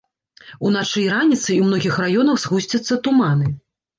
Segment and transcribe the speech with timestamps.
[0.67, 3.53] Уначы і раніцай у многіх раёнах згусцяцца туманы.